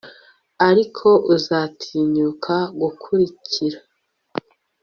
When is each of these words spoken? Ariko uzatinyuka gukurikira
Ariko 0.69 1.07
uzatinyuka 1.35 2.55
gukurikira 2.79 3.79